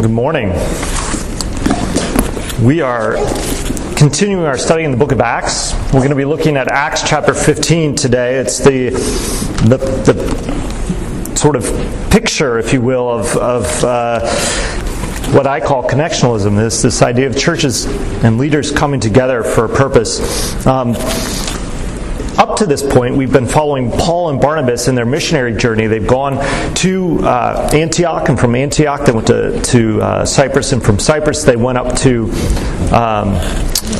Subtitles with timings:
[0.00, 0.50] Good morning.
[2.64, 3.16] We are
[3.96, 5.74] continuing our study in the book of Acts.
[5.86, 8.36] We're going to be looking at Acts chapter 15 today.
[8.36, 8.90] It's the,
[9.66, 11.64] the, the sort of
[12.12, 14.20] picture, if you will, of, of uh,
[15.32, 17.86] what I call connectionalism, this, this idea of churches
[18.22, 20.64] and leaders coming together for a purpose.
[20.64, 20.94] Um,
[22.38, 25.88] up to this point, we've been following Paul and Barnabas in their missionary journey.
[25.88, 26.34] They've gone
[26.76, 31.42] to uh, Antioch, and from Antioch, they went to, to uh, Cyprus, and from Cyprus,
[31.42, 32.30] they went up to.
[32.94, 33.34] Um,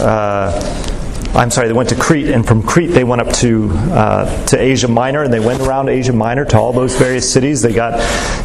[0.00, 0.87] uh,
[1.34, 4.60] I'm sorry, they went to Crete, and from Crete they went up to uh, to
[4.60, 7.62] Asia Minor, and they went around Asia Minor to all those various cities.
[7.62, 8.00] They got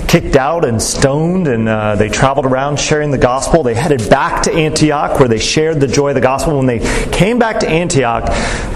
[0.08, 3.64] kicked out and stoned, and uh, they traveled around sharing the gospel.
[3.64, 6.58] They headed back to Antioch, where they shared the joy of the gospel.
[6.58, 8.26] When they came back to Antioch,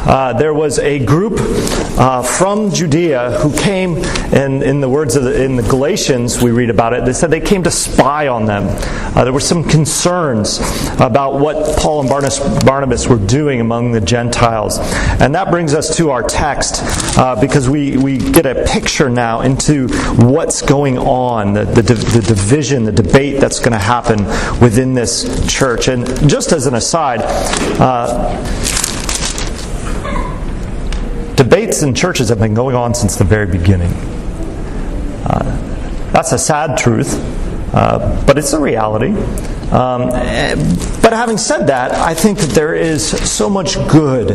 [0.08, 3.97] uh, there was a group uh, from Judea who came,
[4.33, 7.05] and in the words of the, in the Galatians, we read about it.
[7.05, 8.63] They said they came to spy on them.
[9.16, 10.59] Uh, there were some concerns
[10.99, 12.09] about what Paul and
[12.66, 14.80] Barnabas were doing among the Gentiles.
[15.22, 16.81] And that brings us to our text
[17.17, 22.23] uh, because we, we get a picture now into what's going on, the, the, the
[22.28, 24.23] division, the debate that's going to happen
[24.62, 25.88] within this church.
[25.88, 27.22] And just as an aside,
[27.80, 28.34] uh,
[31.36, 33.92] debates in churches have been going on since the very beginning.
[35.23, 37.14] Uh, that's a sad truth,
[37.73, 39.14] uh, but it's a reality.
[39.72, 40.10] Um,
[41.02, 44.30] but having said that, I think that there is so much good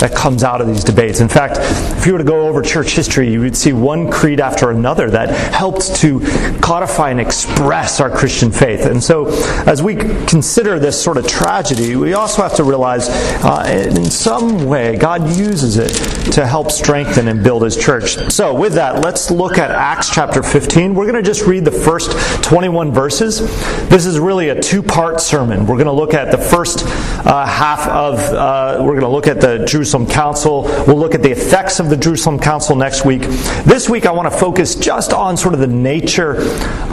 [0.00, 1.20] that comes out of these debates.
[1.20, 1.58] In fact,
[1.98, 5.10] if you were to go over church history, you would see one creed after another
[5.10, 6.20] that helped to
[6.60, 8.86] codify and express our Christian faith.
[8.86, 9.28] And so,
[9.66, 13.08] as we consider this sort of tragedy, we also have to realize
[13.44, 15.92] uh, in some way God uses it
[16.32, 18.32] to help strengthen and build His church.
[18.32, 20.94] So, with that, let's look at Acts chapter 15.
[20.94, 22.12] We're going to just read the first
[22.42, 23.40] 21 verses.
[23.88, 25.68] This is really a two two part sermon.
[25.68, 29.28] We're going to look at the first uh, half of, uh, we're going to look
[29.28, 30.62] at the Jerusalem Council.
[30.88, 33.20] We'll look at the effects of the Jerusalem Council next week.
[33.64, 36.38] This week, I want to focus just on sort of the nature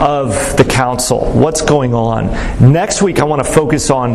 [0.00, 2.26] of the council, what's going on.
[2.60, 4.14] Next week, I want to focus on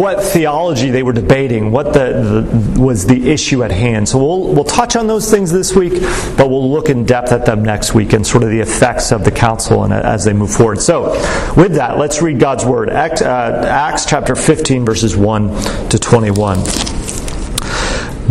[0.00, 4.08] what theology they were debating, what the, the was the issue at hand.
[4.08, 5.94] So we'll, we'll touch on those things this week,
[6.36, 9.24] but we'll look in depth at them next week and sort of the effects of
[9.24, 10.80] the council and as they move forward.
[10.80, 11.10] So,
[11.56, 12.90] with that, let's read God's word.
[13.10, 16.58] Acts, uh, Acts chapter 15, verses 1 to 21.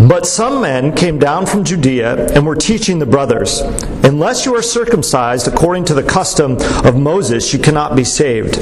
[0.07, 3.61] But some men came down from Judea and were teaching the brothers,
[4.03, 8.55] Unless you are circumcised according to the custom of Moses, you cannot be saved.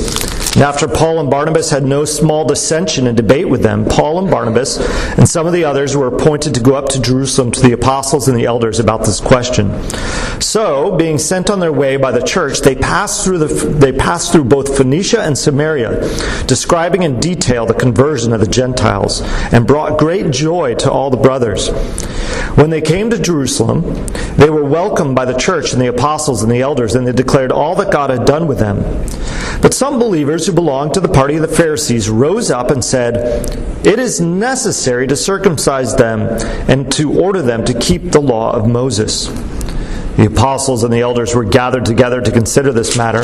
[0.57, 4.77] After Paul and Barnabas had no small dissension and debate with them, Paul and Barnabas
[5.17, 8.29] and some of the others were appointed to go up to Jerusalem to the apostles
[8.29, 9.69] and the elders about this question.
[10.39, 14.31] So, being sent on their way by the church, they passed through the, they passed
[14.31, 15.99] through both Phoenicia and Samaria,
[16.45, 19.21] describing in detail the conversion of the Gentiles,
[19.51, 21.69] and brought great joy to all the brothers.
[22.55, 23.83] When they came to Jerusalem,
[24.38, 27.51] they were welcomed by the church and the apostles and the elders, and they declared
[27.51, 28.77] all that God had done with them.
[29.61, 33.85] But some believers who belonged to the party of the Pharisees rose up and said,
[33.85, 36.22] It is necessary to circumcise them
[36.69, 39.28] and to order them to keep the law of Moses.
[40.17, 43.23] The apostles and the elders were gathered together to consider this matter.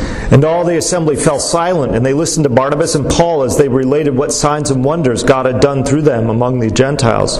[0.31, 3.67] And all the assembly fell silent, and they listened to Barnabas and Paul as they
[3.67, 7.37] related what signs and wonders God had done through them among the Gentiles.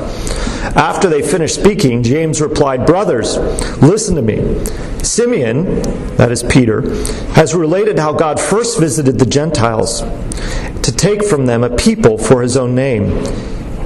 [0.76, 3.38] After they finished speaking, James replied, Brothers,
[3.82, 4.66] listen to me.
[5.04, 5.82] Simeon,
[6.18, 6.82] that is Peter,
[7.32, 12.42] has related how God first visited the Gentiles to take from them a people for
[12.42, 13.06] his own name.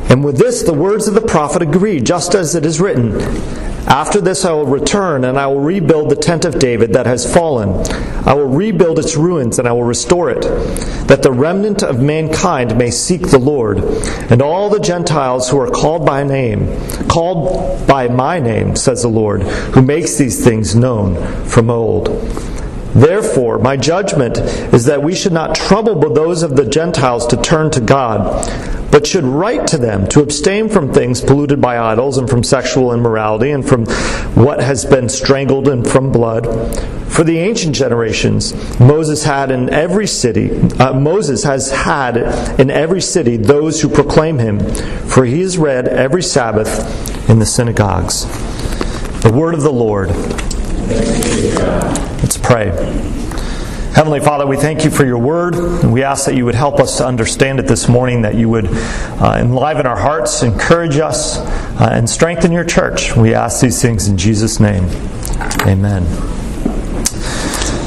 [0.09, 3.11] And with this, the words of the prophet agree, just as it is written
[3.87, 7.31] After this I will return, and I will rebuild the tent of David that has
[7.31, 7.69] fallen.
[8.25, 10.41] I will rebuild its ruins, and I will restore it,
[11.07, 13.77] that the remnant of mankind may seek the Lord,
[14.31, 16.75] and all the Gentiles who are called by name,
[17.07, 21.15] called by my name, says the Lord, who makes these things known
[21.45, 22.07] from old.
[22.95, 24.37] Therefore, my judgment
[24.73, 28.49] is that we should not trouble those of the Gentiles to turn to God,
[28.95, 32.93] but should write to them to abstain from things polluted by idols and from sexual
[32.93, 33.85] immorality and from
[34.35, 36.45] what has been strangled and from blood.
[37.11, 40.49] For the ancient generations, Moses had in every city,
[40.79, 42.15] uh, Moses has had
[42.57, 47.45] in every city those who proclaim him, for he is read every Sabbath in the
[47.45, 48.23] synagogues.
[49.23, 50.11] The word of the Lord.
[52.21, 53.24] Let's pray.
[53.95, 56.81] Heavenly Father, we thank you for your word, and we ask that you would help
[56.81, 61.37] us to understand it this morning, that you would uh, enliven our hearts, encourage us,
[61.37, 63.15] uh, and strengthen your church.
[63.15, 64.83] We ask these things in Jesus' name.
[65.61, 66.03] Amen.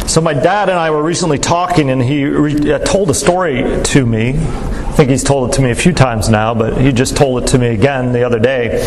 [0.09, 3.83] So, my dad and I were recently talking, and he re- uh, told a story
[3.83, 4.33] to me.
[4.99, 7.45] I think he's told it to me a few times now, but he just told
[7.45, 8.81] it to me again the other day.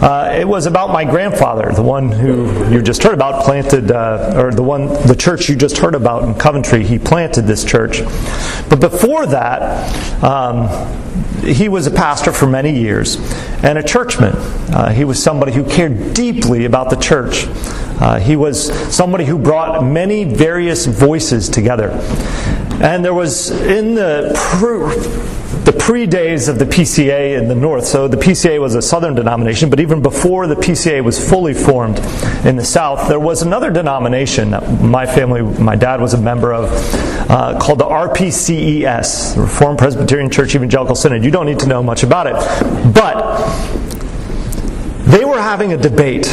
[0.00, 4.34] Uh, it was about my grandfather, the one who you just heard about, planted, uh,
[4.36, 6.84] or the one, the church you just heard about in Coventry.
[6.84, 8.02] He planted this church.
[8.68, 10.68] But before that, um,
[11.42, 13.16] he was a pastor for many years
[13.64, 14.36] and a churchman.
[14.72, 17.46] Uh, he was somebody who cared deeply about the church.
[17.98, 21.90] Uh, he was somebody who brought many various voices together.
[22.82, 24.78] And there was in the pre,
[25.64, 29.14] the pre days of the PCA in the north, so the PCA was a southern
[29.14, 31.98] denomination, but even before the PCA was fully formed
[32.44, 36.52] in the south, there was another denomination that my family, my dad was a member
[36.52, 36.70] of,
[37.30, 41.24] uh, called the RPCES, the Reformed Presbyterian Church Evangelical Synod.
[41.24, 42.34] You don't need to know much about it.
[42.94, 43.16] But
[45.06, 46.26] they were having a debate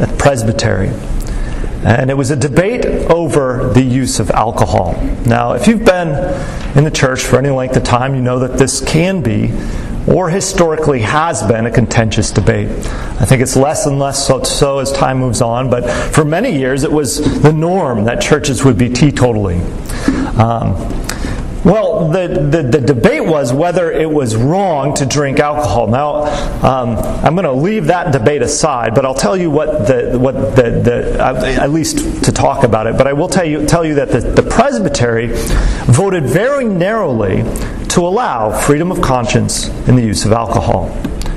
[0.00, 0.90] at Presbytery.
[1.84, 4.94] And it was a debate over the use of alcohol.
[5.26, 6.08] Now, if you've been
[6.76, 9.52] in the church for any length of time, you know that this can be,
[10.06, 12.68] or historically has been, a contentious debate.
[13.20, 16.58] I think it's less and less so, so as time moves on, but for many
[16.58, 19.60] years it was the norm that churches would be teetotaling.
[20.38, 20.74] Um,
[21.64, 25.86] well, the, the, the, debate was whether it was wrong to drink alcohol.
[25.86, 26.24] Now,
[26.62, 30.34] um, I'm going to leave that debate aside, but I'll tell you what the, what
[30.56, 31.24] the, the
[31.62, 34.20] at least to talk about it, but I will tell you, tell you that the,
[34.20, 35.30] the presbytery
[35.86, 37.42] voted very narrowly
[37.88, 40.94] to allow freedom of conscience in the use of alcohol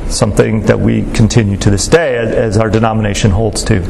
[0.10, 3.82] something that we continue to this day as our denomination holds to.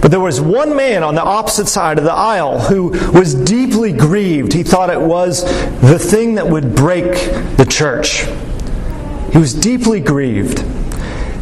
[0.00, 3.92] But there was one man on the opposite side of the aisle who was deeply
[3.92, 4.52] grieved.
[4.52, 5.44] He thought it was
[5.80, 7.12] the thing that would break
[7.56, 8.24] the church.
[9.32, 10.64] He was deeply grieved.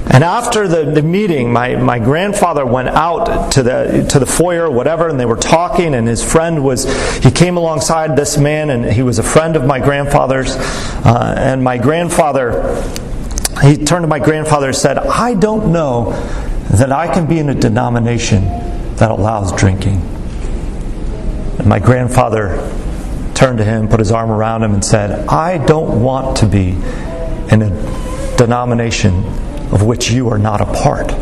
[0.08, 4.70] And after the, the meeting, my, my grandfather went out to the, to the foyer,
[4.70, 6.84] whatever, and they were talking, and his friend was,
[7.18, 10.56] he came alongside this man, and he was a friend of my grandfather's.
[10.56, 12.82] Uh, and my grandfather
[13.62, 16.10] he turned to my grandfather and said, I don't know
[16.72, 18.44] that I can be in a denomination
[18.96, 20.00] that allows drinking.
[21.58, 22.70] And my grandfather
[23.34, 26.70] turned to him, put his arm around him, and said, I don't want to be
[27.50, 29.24] in a denomination
[29.72, 31.12] of which you are not a part.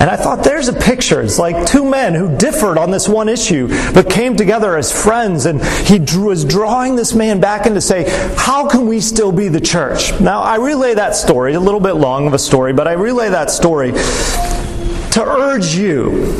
[0.00, 1.20] And I thought, there's a picture.
[1.20, 5.44] It's like two men who differed on this one issue, but came together as friends.
[5.46, 9.48] And he was drawing this man back in to say, how can we still be
[9.48, 10.18] the church?
[10.20, 13.28] Now, I relay that story, a little bit long of a story, but I relay
[13.30, 16.32] that story to urge you,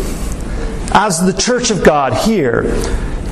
[0.93, 2.63] as the church of God here,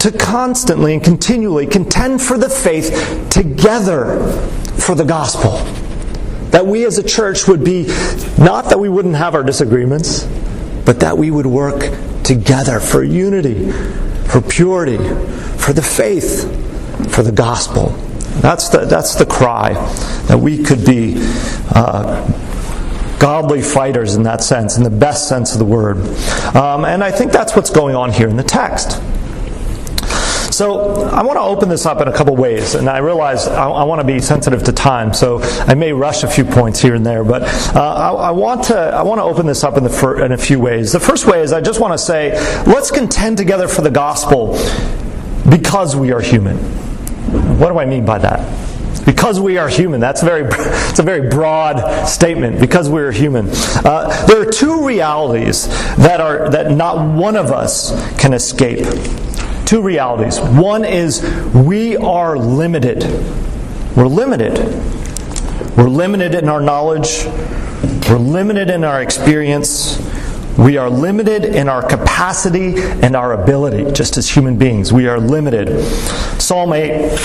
[0.00, 4.28] to constantly and continually contend for the faith together
[4.76, 5.85] for the gospel.
[6.56, 7.82] That we as a church would be,
[8.38, 10.24] not that we wouldn't have our disagreements,
[10.86, 13.70] but that we would work together for unity,
[14.28, 14.96] for purity,
[15.58, 16.44] for the faith,
[17.14, 17.90] for the gospel.
[18.40, 19.74] That's the, that's the cry,
[20.28, 21.16] that we could be
[21.74, 22.26] uh,
[23.18, 25.98] godly fighters in that sense, in the best sense of the word.
[26.56, 28.98] Um, and I think that's what's going on here in the text.
[30.56, 33.68] So I want to open this up in a couple ways, and I realize I,
[33.68, 36.94] I, want to be sensitive to time, so I may rush a few points here
[36.94, 37.24] and there.
[37.24, 37.42] But
[37.76, 40.32] uh, I, I, want to I want to open this up in, the fir- in
[40.32, 40.92] a few ways.
[40.92, 42.32] The first way is I just want to say,
[42.64, 44.52] let's contend together for the gospel
[45.50, 46.56] because we are human.
[47.58, 48.40] What do I mean by that?
[49.04, 50.00] because we are human.
[50.00, 52.58] That's very, it's a very broad statement.
[52.58, 53.48] Because we are human,
[53.84, 58.84] uh, there are two realities that are that not one of us can escape
[59.66, 60.40] two realities.
[60.40, 63.02] One is we are limited.
[63.96, 64.58] We're limited.
[65.76, 67.24] We're limited in our knowledge.
[68.08, 69.98] We're limited in our experience.
[70.56, 74.92] We are limited in our capacity and our ability, just as human beings.
[74.92, 75.82] We are limited.
[76.40, 77.18] Psalm 8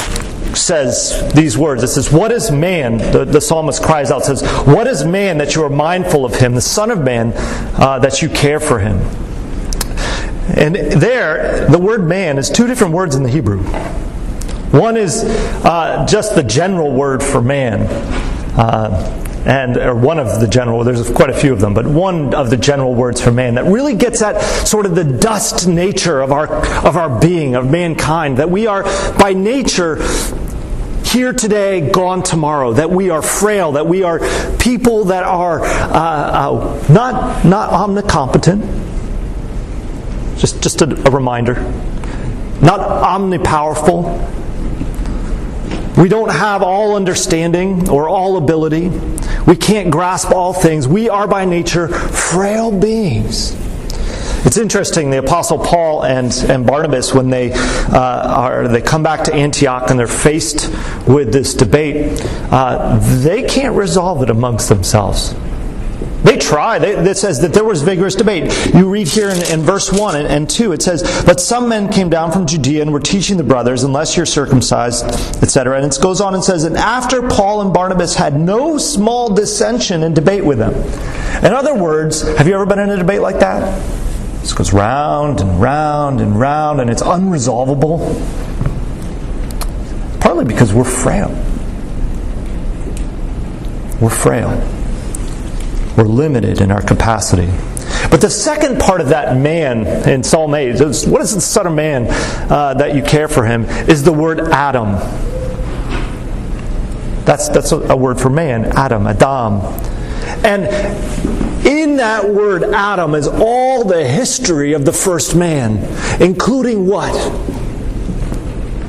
[0.56, 1.84] says these words.
[1.84, 2.98] It says, What is man?
[2.98, 6.56] The, the psalmist cries out, says, What is man that you are mindful of him,
[6.56, 7.32] the Son of Man,
[7.80, 9.00] uh, that you care for him?
[10.48, 13.64] And there, the word man is two different words in the Hebrew.
[14.72, 17.82] One is uh, just the general word for man.
[18.58, 22.36] Uh, and or one of the general there's quite a few of them but one
[22.36, 26.22] of the general words for man that really gets at sort of the dust nature
[26.22, 26.48] of our
[26.86, 28.84] of our being of mankind that we are
[29.18, 29.98] by nature
[31.12, 34.20] here today, gone tomorrow, that we are frail, that we are
[34.58, 38.91] people that are uh, uh, not, not omnicompetent.
[40.42, 41.54] Just, just a, a reminder.
[42.64, 44.18] Not omnipowerful.
[45.96, 48.90] We don't have all understanding or all ability.
[49.46, 50.88] We can't grasp all things.
[50.88, 53.56] We are by nature frail beings.
[54.44, 59.26] It's interesting, the Apostle Paul and, and Barnabas, when they, uh, are, they come back
[59.26, 60.72] to Antioch and they're faced
[61.08, 62.20] with this debate,
[62.52, 65.36] uh, they can't resolve it amongst themselves.
[66.24, 66.78] They try.
[66.78, 68.54] It says that there was vigorous debate.
[68.76, 71.92] You read here in, in verse 1 and, and, 2, it says, But some men
[71.92, 75.06] came down from Judea and were teaching the brothers, unless you're circumcised,
[75.42, 75.82] etc.
[75.82, 80.04] And it goes on and says, And after Paul and Barnabas had no small dissension
[80.04, 80.74] and debate with them.
[81.44, 83.82] In other words, have you ever been in a debate like that?
[84.42, 88.00] This goes round and round and round, and it's unresolvable.
[90.20, 91.30] Partly because we're frail.
[94.00, 94.81] We're frail.
[95.98, 97.50] We're limited in our capacity.
[98.10, 101.74] But the second part of that man in Psalm 8, what is the Son of
[101.74, 102.08] Man
[102.52, 104.94] uh, that you care for him, is the word Adam.
[107.26, 109.62] That's, that's a, a word for man, Adam, Adam.
[110.44, 110.66] And
[111.66, 115.78] in that word Adam is all the history of the first man,
[116.22, 117.14] including what?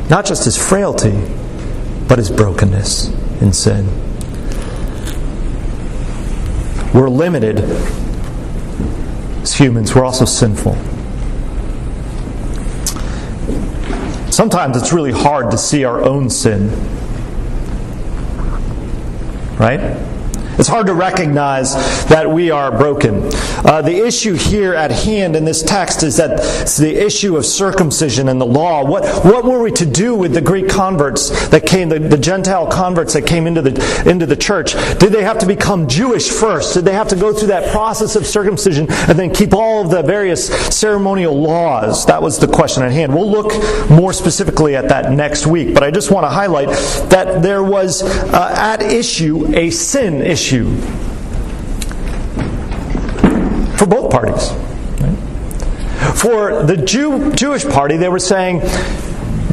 [0.09, 1.19] Not just his frailty,
[2.09, 3.09] but his brokenness
[3.41, 3.87] in sin.
[6.95, 7.61] We're limited
[9.43, 10.75] as humans, we're also sinful.
[14.31, 16.69] Sometimes it's really hard to see our own sin.
[19.59, 20.12] Right?
[20.59, 21.75] It's hard to recognize
[22.07, 23.31] that we are broken.
[23.65, 27.47] Uh, the issue here at hand in this text is that it's the issue of
[27.47, 28.85] circumcision and the law.
[28.85, 32.67] What, what were we to do with the Greek converts that came, the, the Gentile
[32.67, 34.75] converts that came into the, into the church?
[34.99, 36.75] Did they have to become Jewish first?
[36.75, 39.91] Did they have to go through that process of circumcision and then keep all of
[39.91, 42.05] the various ceremonial laws?
[42.07, 43.15] That was the question at hand.
[43.15, 43.53] We'll look
[43.91, 46.69] more specifically at that next week, but I just want to highlight
[47.09, 50.75] that there was uh, at issue a sin issue issue
[53.77, 54.51] for both parties.
[56.21, 58.61] For the Jew, Jewish party, they were saying,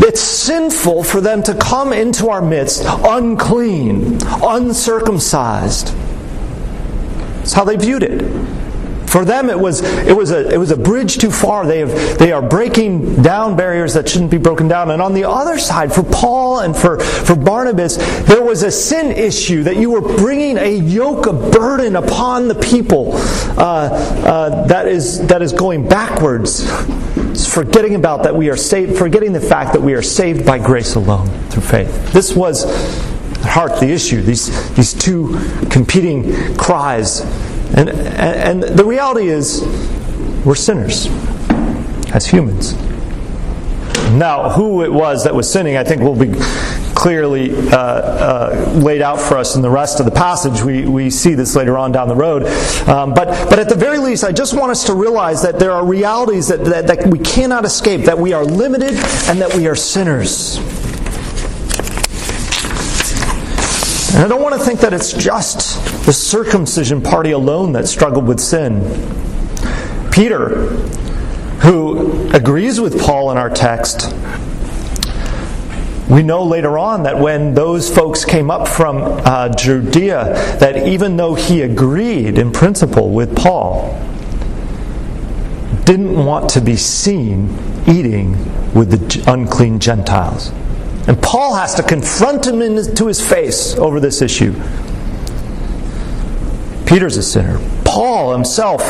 [0.02, 5.94] it's sinful for them to come into our midst unclean, uncircumcised.
[7.38, 8.22] That's how they viewed it.
[9.10, 11.66] For them, it was, it was, a, it was a bridge too far.
[11.66, 14.92] They, have, they are breaking down barriers that shouldn't be broken down.
[14.92, 19.12] And on the other side, for Paul and for, for Barnabas, there was a sin
[19.12, 24.88] issue that you were bringing a yoke of burden upon the people uh, uh, that,
[24.88, 26.70] is, that is going backwards.
[27.32, 30.60] It's forgetting about that we are saved, forgetting the fact that we are saved by
[30.60, 32.14] grace alone through faith.
[32.14, 32.66] This was
[33.40, 34.22] at heart the issue.
[34.22, 35.40] These, these two
[35.72, 37.22] competing cries
[37.78, 39.62] and, and, the reality is,
[40.46, 41.08] we're sinners
[42.14, 42.74] as humans.
[44.12, 46.34] Now, who it was that was sinning, I think will be
[46.96, 50.62] clearly uh, uh, laid out for us in the rest of the passage.
[50.62, 52.44] We, we see this later on down the road.
[52.90, 55.72] Um, but, but at the very least, I just want us to realize that there
[55.72, 58.92] are realities that, that, that we cannot escape, that we are limited
[59.30, 60.60] and that we are sinners.
[64.14, 68.28] And I don't want to think that it's just the circumcision party alone that struggled
[68.28, 68.82] with sin.
[70.12, 70.50] Peter,
[71.62, 74.14] who agrees with Paul in our text,
[76.10, 81.16] we know later on that when those folks came up from uh, Judea, that even
[81.18, 83.94] though he agreed in principle with Paul,
[85.86, 87.56] didn't want to be seen
[87.88, 88.32] eating
[88.74, 90.52] with the unclean Gentiles.
[91.10, 94.54] And Paul has to confront him to his face over this issue.
[96.86, 97.60] Peter's a sinner.
[97.84, 98.84] Paul himself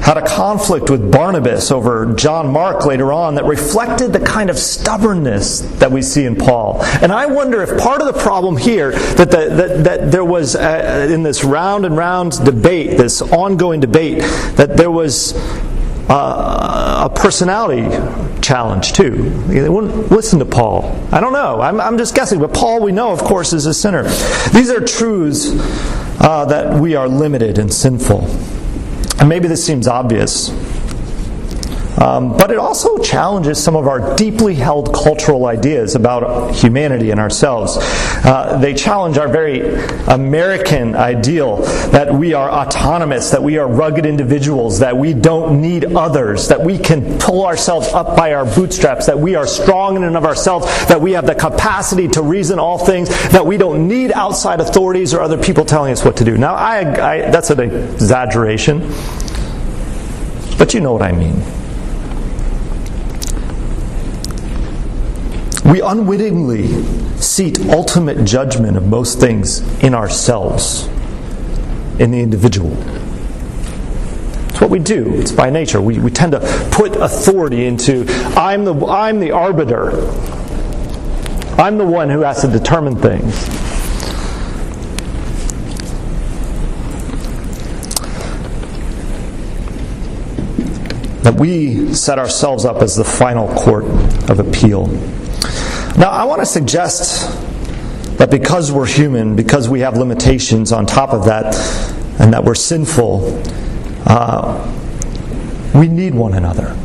[0.00, 4.58] had a conflict with Barnabas over John Mark later on that reflected the kind of
[4.58, 6.82] stubbornness that we see in Paul.
[6.82, 10.56] And I wonder if part of the problem here that, the, that, that there was
[10.56, 14.22] uh, in this round and round debate, this ongoing debate,
[14.56, 15.34] that there was
[16.08, 17.82] uh, a personality
[18.40, 19.28] challenge too.
[19.46, 20.86] They wouldn't listen to Paul.
[21.12, 21.60] I don't know.
[21.60, 22.40] I'm, I'm just guessing.
[22.40, 24.04] But Paul, we know, of course, is a sinner.
[24.54, 25.50] These are truths
[26.18, 28.24] uh, that we are limited and sinful.
[29.20, 30.48] And maybe this seems obvious.
[31.98, 37.20] Um, but it also challenges some of our deeply held cultural ideas about humanity and
[37.20, 37.76] ourselves.
[38.24, 39.60] Uh, they challenge our very
[40.06, 41.58] American ideal
[41.90, 46.60] that we are autonomous, that we are rugged individuals, that we don't need others, that
[46.60, 50.24] we can pull ourselves up by our bootstraps, that we are strong in and of
[50.24, 54.60] ourselves, that we have the capacity to reason all things, that we don't need outside
[54.60, 56.36] authorities or other people telling us what to do.
[56.36, 58.80] Now, I, I, that's an exaggeration,
[60.58, 61.42] but you know what I mean.
[65.64, 66.68] We unwittingly
[67.16, 70.86] seat ultimate judgment of most things in ourselves,
[71.98, 72.76] in the individual.
[74.48, 75.14] It's what we do.
[75.14, 75.80] It's by nature.
[75.80, 78.04] We, we tend to put authority into
[78.36, 80.06] I'm the, I'm the arbiter.
[81.58, 83.34] I'm the one who has to determine things.
[91.22, 93.86] That we set ourselves up as the final court
[94.28, 94.88] of appeal.
[95.96, 97.30] Now, I want to suggest
[98.18, 101.54] that because we're human, because we have limitations on top of that,
[102.18, 103.42] and that we're sinful,
[104.06, 104.70] uh,
[105.74, 106.76] we need one another.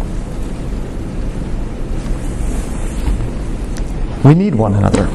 [4.23, 5.07] We need one another.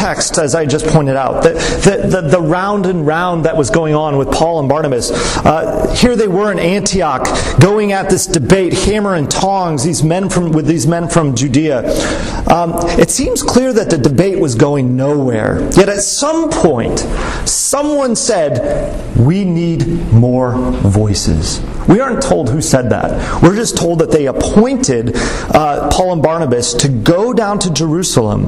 [0.00, 3.68] Text, as I just pointed out, the, the, the, the round and round that was
[3.68, 5.10] going on with Paul and Barnabas.
[5.44, 7.28] Uh, here they were in Antioch,
[7.60, 11.82] going at this debate, hammer and tongs, these men from, with these men from Judea.
[12.48, 15.60] Um, it seems clear that the debate was going nowhere.
[15.76, 17.00] Yet at some point,
[17.48, 21.60] someone said, We need more voices.
[21.88, 23.42] We aren't told who said that.
[23.42, 28.46] We're just told that they appointed uh, Paul and Barnabas to go down to Jerusalem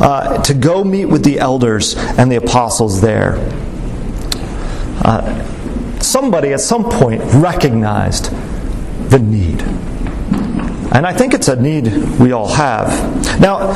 [0.00, 3.36] uh, to go meet with the elders and the apostles there.
[5.02, 8.30] Uh, somebody at some point recognized
[9.10, 9.64] the need.
[10.96, 11.88] And I think it's a need
[12.18, 12.88] we all have.
[13.38, 13.72] Now,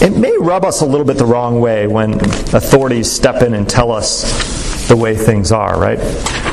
[0.00, 3.68] it may rub us a little bit the wrong way when authorities step in and
[3.68, 5.98] tell us the way things are, right?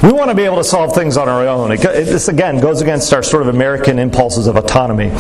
[0.04, 1.72] We want to be able to solve things on our own.
[1.72, 5.12] It, this, again, goes against our sort of American impulses of autonomy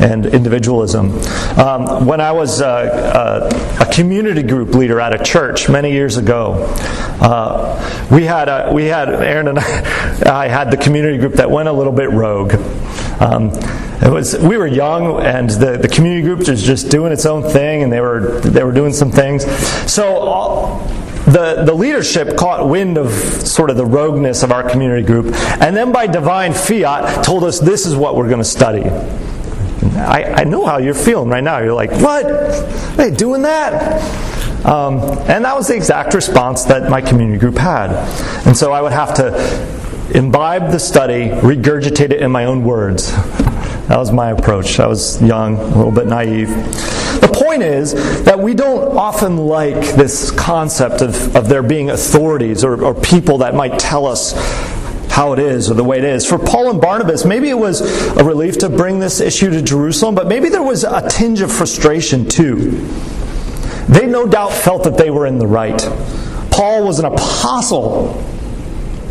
[0.00, 1.12] and individualism.
[1.56, 6.16] Um, when I was uh, uh, a community group leader at a church many years
[6.16, 6.66] ago,
[7.20, 11.48] uh, we had, a, we had Aaron and I, I had the community group that
[11.48, 12.54] went a little bit rogue.
[13.20, 13.50] Um,
[14.02, 17.42] it was we were young and the, the community group was just doing its own
[17.42, 19.44] thing and they were they were doing some things
[19.90, 20.84] so all,
[21.24, 25.74] the, the leadership caught wind of sort of the rogueness of our community group, and
[25.74, 28.84] then by divine fiat told us this is what we're going to study.
[29.96, 31.60] I, I know how you're feeling right now.
[31.60, 32.26] You're like, what?
[32.26, 34.02] Are they doing that?
[34.66, 34.98] Um,
[35.28, 37.90] and that was the exact response that my community group had.
[38.46, 39.30] And so I would have to
[40.14, 43.12] imbibe the study, regurgitate it in my own words.
[43.88, 44.80] That was my approach.
[44.80, 46.48] I was young, a little bit naive.
[47.20, 47.92] The point is
[48.24, 53.38] that we don't often like this concept of, of there being authorities or, or people
[53.38, 54.32] that might tell us
[55.10, 56.26] how it is or the way it is.
[56.26, 57.80] For Paul and Barnabas, maybe it was
[58.16, 61.52] a relief to bring this issue to Jerusalem, but maybe there was a tinge of
[61.52, 62.70] frustration too.
[63.88, 65.78] They no doubt felt that they were in the right.
[66.50, 68.14] Paul was an apostle.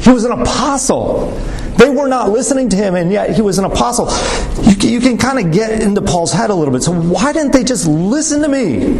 [0.03, 1.31] He was an apostle.
[1.77, 4.09] They were not listening to him, and yet he was an apostle.
[4.63, 6.83] You, you can kind of get into Paul's head a little bit.
[6.83, 8.95] So, why didn't they just listen to me?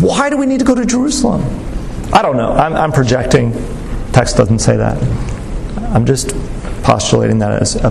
[0.00, 1.42] Why do we need to go to Jerusalem?
[2.12, 2.52] I don't know.
[2.52, 3.52] I'm, I'm projecting.
[4.12, 5.00] Text doesn't say that.
[5.94, 6.34] I'm just
[6.82, 7.88] postulating that as a,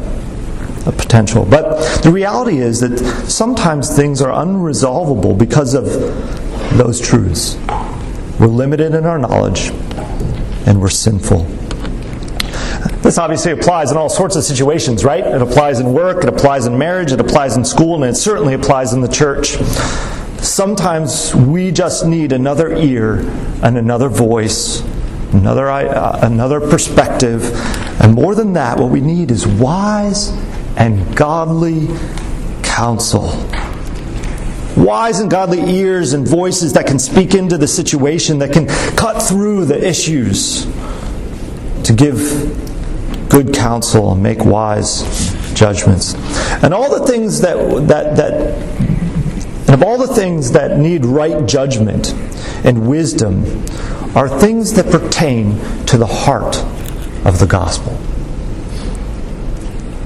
[0.88, 1.46] a potential.
[1.46, 2.98] But the reality is that
[3.30, 5.86] sometimes things are unresolvable because of
[6.78, 7.58] those truths.
[8.40, 9.70] We're limited in our knowledge,
[10.66, 11.59] and we're sinful.
[13.02, 15.26] This obviously applies in all sorts of situations, right?
[15.26, 18.54] It applies in work, it applies in marriage, it applies in school, and it certainly
[18.54, 19.58] applies in the church.
[20.44, 23.20] Sometimes we just need another ear
[23.64, 24.82] and another voice,
[25.34, 27.52] another, uh, another perspective.
[28.02, 30.30] And more than that, what we need is wise
[30.78, 31.88] and godly
[32.64, 33.30] counsel.
[34.78, 39.22] Wise and godly ears and voices that can speak into the situation, that can cut
[39.22, 40.66] through the issues
[41.84, 42.69] to give
[43.30, 46.16] good counsel and make wise judgments.
[46.64, 47.56] And all the things that,
[47.88, 48.90] that, that
[49.70, 52.12] and of all the things that need right judgment
[52.66, 53.46] and wisdom
[54.16, 56.58] are things that pertain to the heart
[57.24, 57.96] of the gospel.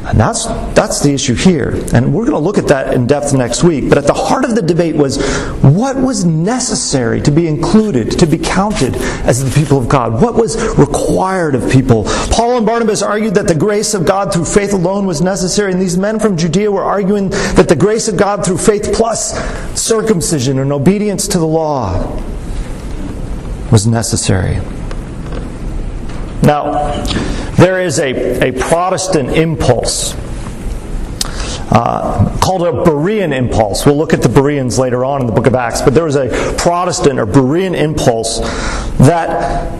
[0.06, 1.82] And that's, that's the issue here.
[1.94, 3.88] And we're going to look at that in depth next week.
[3.88, 5.24] But at the heart of the debate was
[5.62, 10.22] what was necessary to be included, to be counted as the people of God?
[10.22, 12.04] What was required of people?
[12.32, 15.82] Paul and Barnabas argued that the grace of God through faith alone was necessary, and
[15.82, 19.34] these men from Judea were arguing that the grace of God through faith plus
[19.80, 22.22] circumcision and obedience to the law
[23.72, 24.60] was necessary.
[26.44, 26.92] Now,
[27.64, 30.14] there is a, a Protestant impulse
[31.72, 33.86] uh, called a Berean impulse.
[33.86, 36.18] We'll look at the Bereans later on in the book of Acts, but there was
[36.18, 38.42] a Protestant or Berean impulse
[38.98, 39.72] that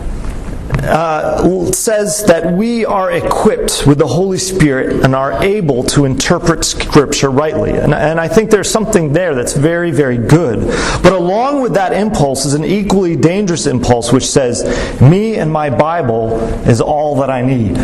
[0.84, 6.64] uh, says that we are equipped with the Holy Spirit and are able to interpret
[6.64, 7.70] Scripture rightly.
[7.70, 10.66] And, and I think there's something there that's very, very good.
[11.02, 14.62] But along with that impulse is an equally dangerous impulse which says,
[15.00, 17.76] Me and my Bible is all that I need.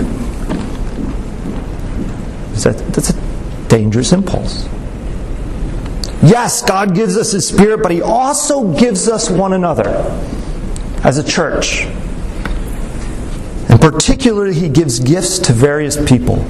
[2.63, 4.69] That, that's a dangerous impulse.
[6.23, 9.89] Yes, God gives us His Spirit, but He also gives us one another
[11.03, 11.87] as a church.
[13.71, 16.45] And particularly, he gives gifts to various people.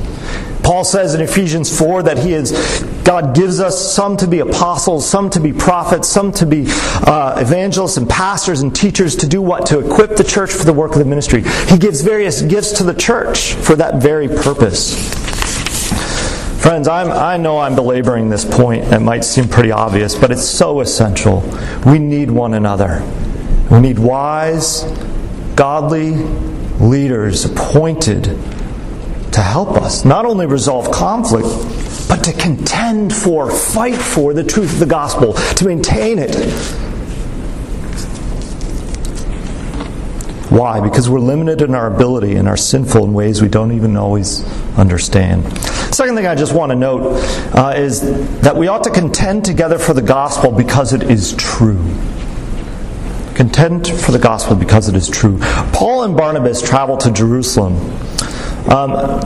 [0.63, 5.09] Paul says in Ephesians 4 that he is, God gives us some to be apostles,
[5.09, 9.43] some to be prophets, some to be uh, evangelists and pastors and teachers to do
[9.43, 9.67] what?
[9.67, 11.43] To equip the church for the work of the ministry.
[11.69, 14.95] He gives various gifts to the church for that very purpose.
[16.63, 18.85] Friends, I'm, i know I'm belaboring this point.
[18.85, 21.43] It might seem pretty obvious, but it's so essential.
[21.85, 23.03] We need one another.
[23.71, 24.85] We need wise,
[25.57, 26.13] godly,
[26.81, 31.47] leaders appointed to help us not only resolve conflict,
[32.09, 36.35] but to contend for, fight for the truth of the gospel, to maintain it.
[40.51, 40.81] Why?
[40.81, 44.45] Because we're limited in our ability and are sinful in ways we don't even always
[44.77, 45.47] understand.
[45.95, 47.23] Second thing I just want to note
[47.55, 48.01] uh, is
[48.41, 51.79] that we ought to contend together for the gospel because it is true.
[53.41, 55.39] Content for the gospel because it is true.
[55.73, 57.75] Paul and Barnabas travel to Jerusalem.
[58.71, 59.19] Um,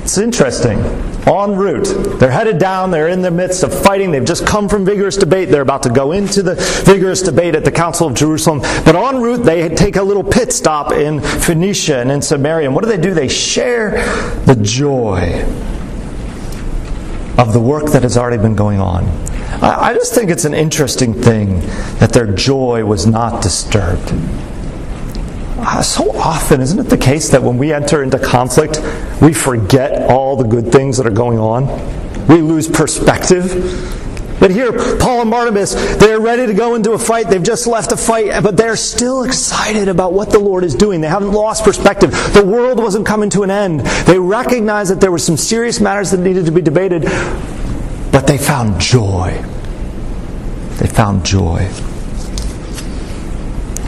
[0.00, 0.78] it's interesting.
[1.28, 4.86] En route, they're headed down, they're in the midst of fighting, they've just come from
[4.86, 6.54] vigorous debate, they're about to go into the
[6.86, 8.60] vigorous debate at the Council of Jerusalem.
[8.86, 12.68] But en route, they take a little pit stop in Phoenicia and in Samaria.
[12.68, 13.12] And what do they do?
[13.12, 14.02] They share
[14.46, 15.44] the joy
[17.36, 19.29] of the work that has already been going on.
[19.62, 21.60] I, just think it's an interesting thing
[21.98, 24.12] that their joy was not disturbed.
[25.62, 28.80] Uh, so often, isn't it the case that when we enter into conflict,
[29.20, 31.66] we forget all the good things that are going on?
[32.28, 33.98] We lose perspective.
[34.40, 37.28] But here, Paul and Barnabas, they're ready to go into a fight.
[37.28, 41.02] They've just left a fight, but they're still excited about what the Lord is doing.
[41.02, 42.10] They haven't lost perspective.
[42.32, 43.80] The world wasn't coming to an end.
[43.80, 47.04] They recognized that there were some serious matters that needed to be debated,
[48.12, 49.42] but they found joy.
[50.78, 51.68] They found joy.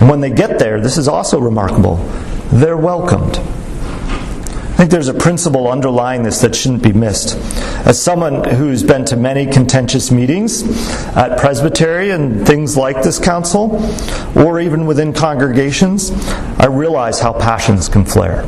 [0.01, 1.97] And when they get there, this is also remarkable,
[2.53, 3.39] they're welcomed.
[3.39, 7.37] I think there's a principle underlying this that shouldn't be missed.
[7.87, 10.63] As someone who's been to many contentious meetings
[11.15, 13.81] at presbytery and things like this council,
[14.35, 16.11] or even within congregations,
[16.59, 18.43] I realize how passions can flare.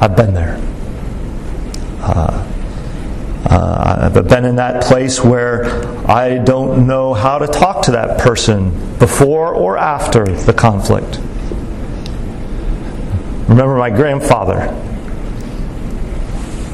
[0.00, 0.60] I've been there.
[2.00, 2.43] Uh,
[3.54, 5.64] uh, I've been in that place where
[6.10, 11.20] I don't know how to talk to that person before or after the conflict.
[13.48, 14.62] Remember my grandfather.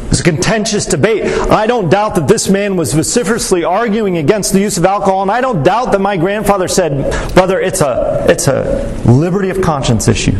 [0.04, 1.24] It was a contentious debate.
[1.50, 5.30] I don't doubt that this man was vociferously arguing against the use of alcohol, and
[5.30, 10.08] I don't doubt that my grandfather said, Brother, it's a, it's a liberty of conscience
[10.08, 10.38] issue.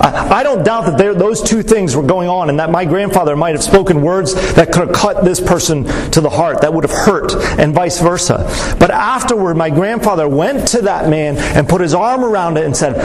[0.00, 3.34] I, don't doubt that there, those two things were going on and that my grandfather
[3.34, 6.84] might have spoken words that could have cut this person to the heart, that would
[6.84, 8.76] have hurt, and vice versa.
[8.78, 12.76] But afterward, my grandfather went to that man and put his arm around it and
[12.76, 12.96] said,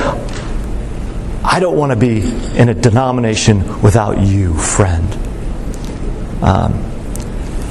[1.43, 2.19] I don't want to be
[2.57, 5.13] in a denomination without you, friend.
[6.43, 6.73] Um,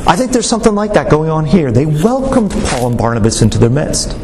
[0.06, 1.70] I think there's something like that going on here.
[1.70, 4.16] They welcomed Paul and Barnabas into their midst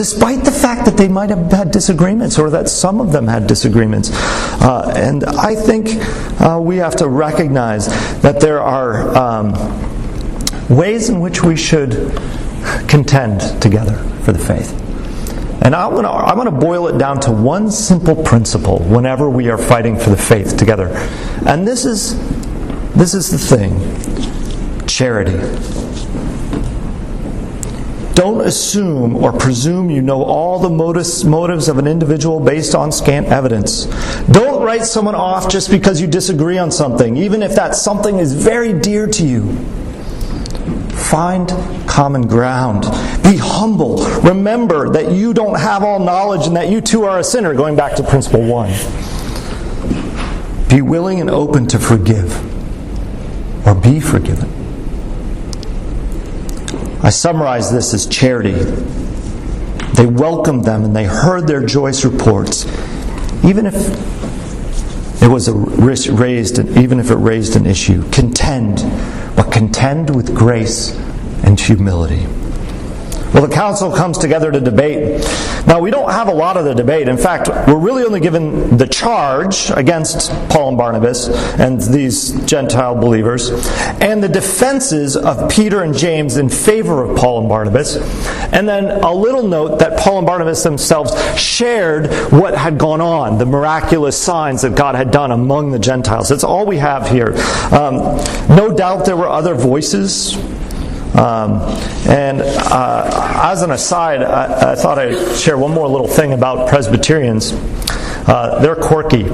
[0.00, 3.46] despite the fact that they might have had disagreements or that some of them had
[3.46, 4.08] disagreements.
[4.62, 5.88] Uh, and I think
[6.40, 7.86] uh, we have to recognize
[8.22, 9.52] that there are um,
[10.70, 12.18] ways in which we should
[12.88, 14.72] contend together for the faith.
[15.62, 19.28] And I'm going, to, I'm going to boil it down to one simple principle whenever
[19.28, 20.88] we are fighting for the faith together.
[21.46, 22.16] And this is,
[22.94, 25.89] this is the thing charity.
[28.20, 32.92] Don't assume or presume you know all the motives, motives of an individual based on
[32.92, 33.86] scant evidence.
[34.26, 38.34] Don't write someone off just because you disagree on something, even if that something is
[38.34, 39.50] very dear to you.
[40.90, 41.48] Find
[41.88, 42.82] common ground.
[43.22, 44.04] Be humble.
[44.20, 47.74] Remember that you don't have all knowledge and that you too are a sinner, going
[47.74, 48.68] back to principle one.
[50.68, 52.36] Be willing and open to forgive
[53.66, 54.59] or be forgiven.
[57.02, 58.52] I summarize this as charity.
[59.94, 62.66] They welcomed them and they heard their joyous reports,
[63.44, 63.74] even if
[65.22, 68.08] it was a raised, even if it raised an issue.
[68.10, 68.78] Contend,
[69.36, 70.94] but contend with grace
[71.42, 72.26] and humility.
[73.40, 75.26] Well, the council comes together to debate.
[75.66, 77.08] Now, we don't have a lot of the debate.
[77.08, 82.96] In fact, we're really only given the charge against Paul and Barnabas and these Gentile
[82.96, 83.48] believers,
[84.02, 87.96] and the defenses of Peter and James in favor of Paul and Barnabas,
[88.52, 93.38] and then a little note that Paul and Barnabas themselves shared what had gone on,
[93.38, 96.28] the miraculous signs that God had done among the Gentiles.
[96.28, 97.32] That's all we have here.
[97.72, 98.20] Um,
[98.54, 100.36] no doubt there were other voices
[101.14, 101.60] um,
[102.08, 106.68] and uh, as an aside, I, I, thought I'd share one more little thing about
[106.68, 107.52] Presbyterians.
[107.52, 109.24] Uh, they're quirky.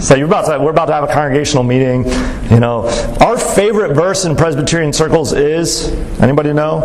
[0.00, 2.04] So you're about to, we're about to have a congregational meeting.
[2.50, 2.88] You know,
[3.20, 6.80] our favorite verse in Presbyterian circles is anybody know?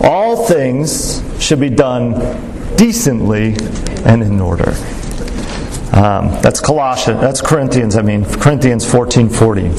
[0.00, 2.14] All things should be done
[2.76, 3.56] decently
[4.04, 4.70] and in order.
[5.92, 7.20] Um, that's Colossians.
[7.20, 7.96] That's Corinthians.
[7.96, 9.70] I mean Corinthians fourteen forty.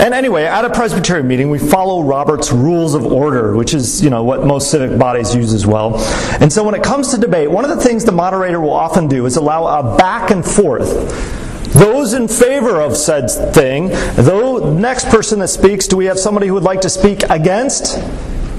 [0.00, 4.10] And anyway, at a Presbyterian meeting, we follow Robert's rules of order, which is, you
[4.10, 5.96] know, what most civic bodies use as well.
[6.40, 9.06] And so when it comes to debate, one of the things the moderator will often
[9.06, 11.40] do is allow a back and forth.
[11.72, 16.46] Those in favor of said thing, the next person that speaks, do we have somebody
[16.46, 17.98] who would like to speak against?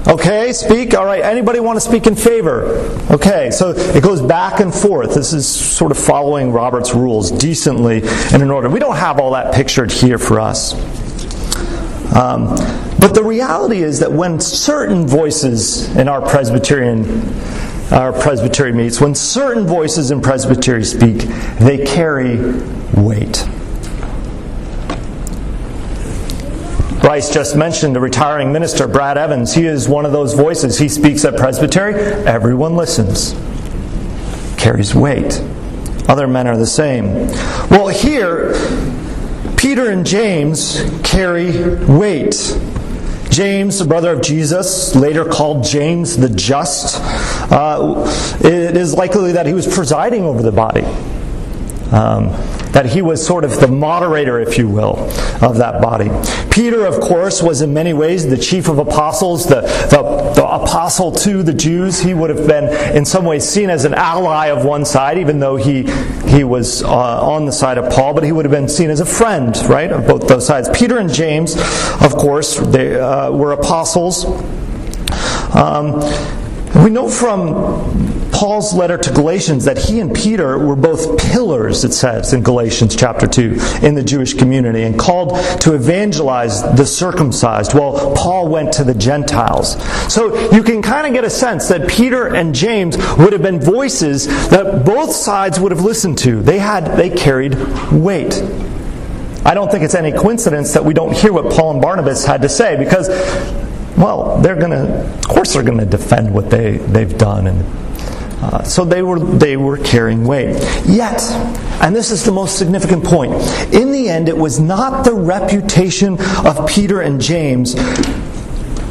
[0.06, 0.94] Okay, speak.
[0.94, 2.64] All right, anybody want to speak in favor?
[3.10, 5.14] Okay, so it goes back and forth.
[5.14, 8.68] This is sort of following Robert's rules decently and in order.
[8.68, 10.74] We don't have all that pictured here for us.
[12.12, 12.48] Um,
[13.00, 17.04] but the reality is that when certain voices in our Presbyterian
[17.90, 21.18] our Presbyterian meets, when certain voices in Presbytery speak,
[21.58, 22.38] they carry
[22.94, 23.46] weight.
[27.00, 29.52] Bryce just mentioned the retiring minister, Brad Evans.
[29.52, 30.78] He is one of those voices.
[30.78, 31.94] He speaks at Presbytery,
[32.26, 33.34] everyone listens.
[34.56, 35.40] Carries weight.
[36.08, 37.28] Other men are the same.
[37.68, 38.54] Well, here,
[39.64, 42.34] Peter and James carry weight.
[43.30, 47.00] James, the brother of Jesus, later called James the Just,
[47.50, 48.04] uh,
[48.40, 50.84] it is likely that he was presiding over the body.
[51.92, 52.28] Um,
[52.74, 54.98] that he was sort of the moderator, if you will,
[55.40, 56.10] of that body.
[56.50, 61.12] Peter, of course, was in many ways the chief of apostles, the, the, the apostle
[61.12, 62.00] to the Jews.
[62.00, 62.64] He would have been,
[62.96, 65.84] in some ways, seen as an ally of one side, even though he,
[66.34, 69.00] he was uh, on the side of Paul, but he would have been seen as
[69.00, 70.68] a friend, right, of both those sides.
[70.74, 71.54] Peter and James,
[72.02, 74.24] of course, they uh, were apostles.
[75.54, 76.00] Um,
[76.82, 78.03] we know from
[78.34, 82.96] Paul's letter to Galatians that he and Peter were both pillars, it says in Galatians
[82.96, 87.74] chapter 2, in the Jewish community and called to evangelize the circumcised.
[87.74, 89.80] Well, Paul went to the Gentiles.
[90.12, 93.60] So you can kind of get a sense that Peter and James would have been
[93.60, 96.42] voices that both sides would have listened to.
[96.42, 97.54] They had, they carried
[97.92, 98.42] weight.
[99.44, 102.42] I don't think it's any coincidence that we don't hear what Paul and Barnabas had
[102.42, 103.08] to say because
[103.96, 107.83] well, they're going to, of course, they're going to defend what they, they've done and
[108.44, 110.54] uh, so they were, they were carrying weight.
[110.84, 111.22] Yet,
[111.80, 113.32] and this is the most significant point,
[113.72, 117.74] in the end, it was not the reputation of Peter and James,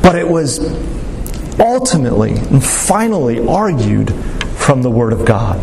[0.02, 0.60] but it was
[1.60, 4.12] ultimately and finally argued
[4.56, 5.60] from the Word of God.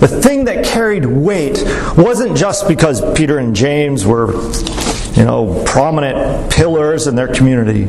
[0.00, 1.62] The thing that carried weight
[1.94, 4.32] wasn't just because Peter and James were,
[5.12, 7.84] you know, prominent pillars in their community,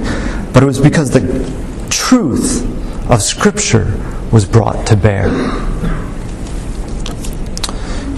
[0.52, 2.66] but it was because the truth
[3.10, 4.00] of Scripture
[4.32, 5.30] was brought to bear.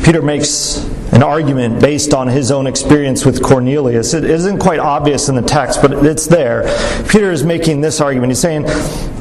[0.03, 4.13] Peter makes an argument based on his own experience with Cornelius.
[4.13, 6.63] It isn't quite obvious in the text, but it's there.
[7.07, 8.31] Peter is making this argument.
[8.31, 8.65] He's saying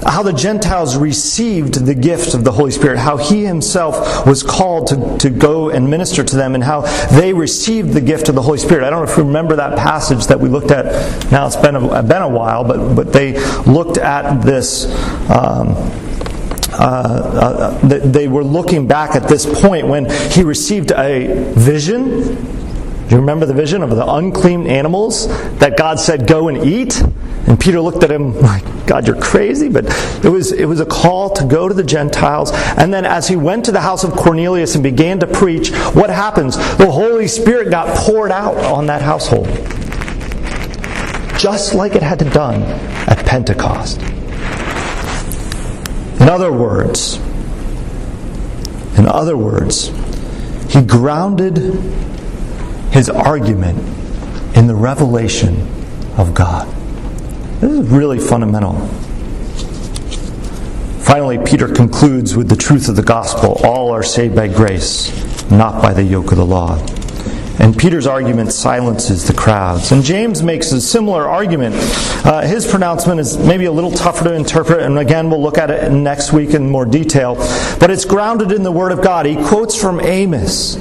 [0.07, 4.89] how the Gentiles received the gift of the Holy Spirit, how he himself was called
[4.89, 6.83] to, to go and minister to them, and how
[7.19, 8.85] they received the gift of the Holy Spirit.
[8.85, 10.87] I don't know if you remember that passage that we looked at.
[11.31, 14.87] Now it's been a, been a while, but, but they looked at this.
[15.31, 15.75] Um,
[16.73, 22.37] uh, uh, they were looking back at this point when he received a vision
[23.11, 25.27] Do you remember the vision of the unclean animals
[25.59, 27.01] that God said, Go and eat?
[27.49, 29.69] And Peter looked at him like, God, you're crazy.
[29.69, 29.87] But
[30.25, 32.53] it was, it was a call to go to the Gentiles.
[32.55, 36.09] And then as he went to the house of Cornelius and began to preach, what
[36.09, 36.57] happens?
[36.77, 39.49] The Holy Spirit got poured out on that household.
[41.37, 44.01] Just like it had done at Pentecost.
[46.21, 47.17] In other words,
[48.97, 49.89] in other words,
[50.73, 51.59] he grounded
[52.91, 53.79] his argument
[54.57, 55.57] in the revelation
[56.17, 56.69] of God.
[57.61, 58.75] This is really fundamental.
[61.01, 65.11] Finally, Peter concludes with the truth of the gospel all are saved by grace,
[65.51, 66.79] not by the yoke of the law.
[67.61, 69.93] And Peter's argument silences the crowds.
[69.93, 71.75] And James makes a similar argument.
[72.25, 75.71] Uh, his pronouncement is maybe a little tougher to interpret, and again, we'll look at
[75.71, 77.35] it next week in more detail.
[77.79, 79.27] But it's grounded in the Word of God.
[79.27, 80.77] He quotes from Amos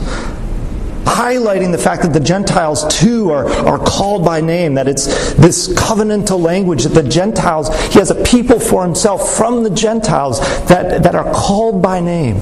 [1.05, 5.67] highlighting the fact that the Gentiles too are, are called by name, that it's this
[5.73, 11.03] covenantal language that the Gentiles, he has a people for himself from the Gentiles that,
[11.03, 12.37] that are called by name.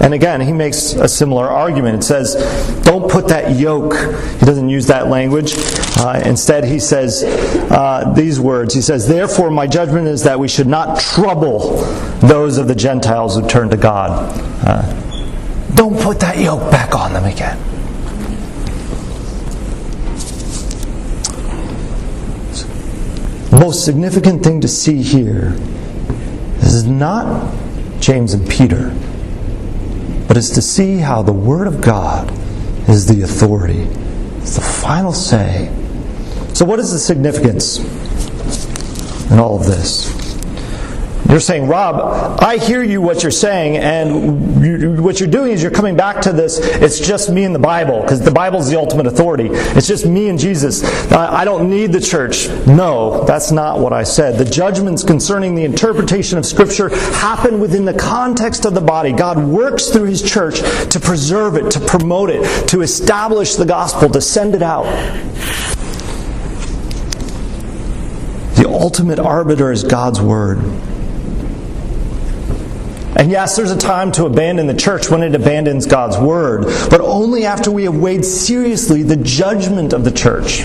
[0.00, 1.98] And again, he makes a similar argument.
[1.98, 2.34] It says,
[2.84, 3.94] don't put that yoke.
[4.38, 5.54] He doesn't use that language.
[5.98, 8.72] Uh, instead, he says uh, these words.
[8.72, 11.76] He says, Therefore, my judgment is that we should not trouble
[12.20, 14.32] those of the Gentiles who turn to God.
[14.64, 15.07] Uh,
[15.78, 17.56] don't put that yoke back on them again.
[23.52, 25.56] most significant thing to see here
[26.62, 27.54] is not
[28.00, 28.94] James and Peter,
[30.26, 32.30] but is to see how the Word of God
[32.88, 33.82] is the authority.
[34.38, 35.72] It's the final say.
[36.54, 37.78] So, what is the significance
[39.30, 40.17] in all of this?
[41.28, 45.60] You're saying, Rob, I hear you what you're saying, and you, what you're doing is
[45.62, 46.58] you're coming back to this.
[46.58, 49.48] It's just me and the Bible, because the Bible is the ultimate authority.
[49.50, 50.82] It's just me and Jesus.
[51.12, 52.48] I don't need the church.
[52.66, 54.38] No, that's not what I said.
[54.38, 59.12] The judgments concerning the interpretation of Scripture happen within the context of the body.
[59.12, 64.08] God works through His church to preserve it, to promote it, to establish the gospel,
[64.08, 64.84] to send it out.
[68.56, 70.60] The ultimate arbiter is God's Word.
[73.16, 77.00] And yes, there's a time to abandon the church when it abandons God's word, but
[77.00, 80.64] only after we have weighed seriously the judgment of the church.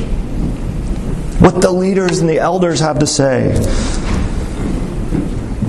[1.39, 3.53] What the leaders and the elders have to say.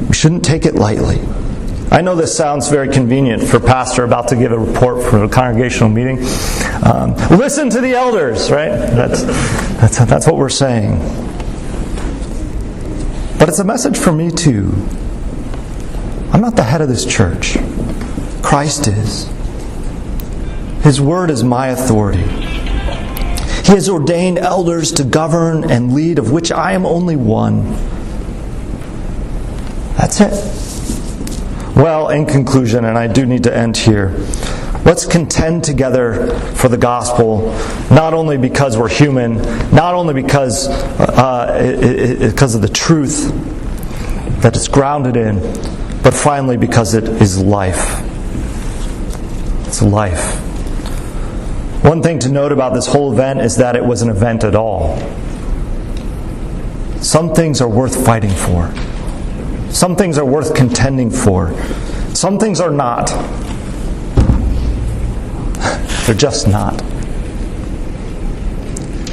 [0.08, 1.20] We shouldn't take it lightly.
[1.90, 5.22] I know this sounds very convenient for a pastor about to give a report for
[5.22, 6.18] a congregational meeting.
[6.84, 8.68] Um, listen to the elders, right?
[8.68, 10.98] That's, that's, that's what we're saying.
[13.38, 14.72] But it's a message for me too.
[16.34, 17.56] I'm not the head of this church.
[18.42, 19.30] Christ is.
[20.82, 22.24] His word is my authority.
[22.24, 27.70] He has ordained elders to govern and lead, of which I am only one.
[29.96, 30.32] That's it.
[31.76, 34.08] Well, in conclusion, and I do need to end here,
[34.84, 37.52] let's contend together for the gospel,
[37.92, 39.36] not only because we're human,
[39.72, 43.30] not only because, uh, it, it, because of the truth
[44.42, 45.36] that it's grounded in,
[46.04, 47.98] but finally because it is life.
[49.66, 50.34] It's life.
[51.82, 54.54] One thing to note about this whole event is that it was an event at
[54.54, 54.98] all.
[57.00, 58.72] Some things are worth fighting for.
[59.70, 61.54] Some things are worth contending for.
[62.14, 63.08] Some things are not.
[66.06, 66.82] They're just not.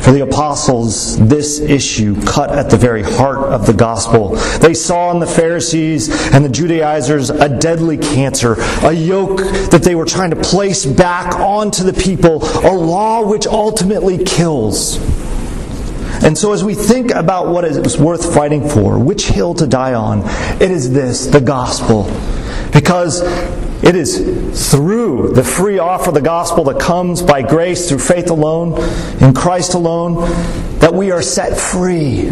[0.01, 4.35] For the apostles, this issue cut at the very heart of the gospel.
[4.59, 9.37] They saw in the Pharisees and the Judaizers a deadly cancer, a yoke
[9.69, 14.97] that they were trying to place back onto the people, a law which ultimately kills.
[16.23, 19.93] And so, as we think about what is worth fighting for, which hill to die
[19.93, 20.21] on,
[20.61, 22.03] it is this the gospel.
[22.73, 23.21] Because
[23.83, 28.29] it is through the free offer, of the gospel that comes by grace through faith
[28.29, 28.79] alone,
[29.21, 30.15] in Christ alone,
[30.79, 32.29] that we are set free.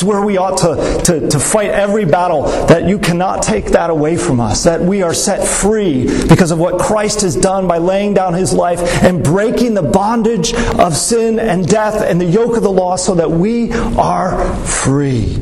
[0.00, 3.90] It's where we ought to, to, to fight every battle, that you cannot take that
[3.90, 7.78] away from us, that we are set free because of what Christ has done by
[7.78, 12.56] laying down his life and breaking the bondage of sin and death and the yoke
[12.56, 15.36] of the law so that we are free.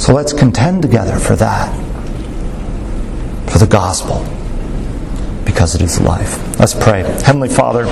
[0.00, 1.70] So let's contend together for that,
[3.50, 4.24] for the gospel,
[5.44, 6.58] because it is life.
[6.58, 7.02] Let's pray.
[7.02, 7.84] Heavenly Father,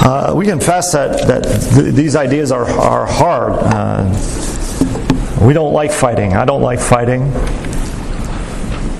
[0.00, 3.54] uh, we confess that, that th- these ideas are, are hard.
[3.64, 4.04] Uh,
[5.44, 6.34] we don't like fighting.
[6.34, 7.32] I don't like fighting.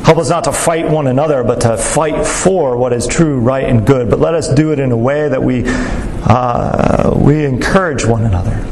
[0.03, 3.65] Help us not to fight one another, but to fight for what is true, right,
[3.65, 4.11] and good.
[4.11, 8.67] But let us do it in a way that we, uh, we encourage one another,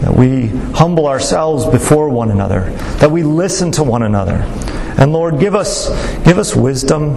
[0.00, 4.44] that we humble ourselves before one another, that we listen to one another.
[4.98, 5.88] And Lord, give us,
[6.24, 7.14] give us wisdom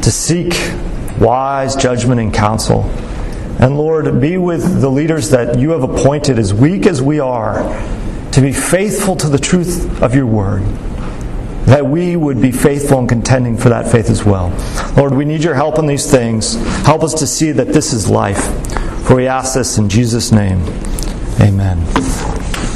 [0.00, 0.52] to seek
[1.18, 2.84] wise judgment and counsel.
[3.58, 7.62] And Lord, be with the leaders that you have appointed, as weak as we are,
[8.32, 10.62] to be faithful to the truth of your word
[11.66, 14.50] that we would be faithful and contending for that faith as well.
[14.96, 16.54] Lord, we need your help in these things.
[16.84, 18.44] Help us to see that this is life.
[19.04, 20.60] For we ask this in Jesus' name.
[21.38, 22.15] Amen.